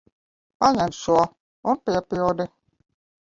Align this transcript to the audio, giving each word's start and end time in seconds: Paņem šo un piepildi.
Paņem 0.63 0.95
šo 0.99 1.17
un 1.73 1.79
piepildi. 1.89 2.47